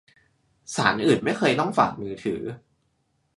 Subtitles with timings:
[0.75, 2.41] ศาลอื่นไม่เคยต้องฝากมือถือ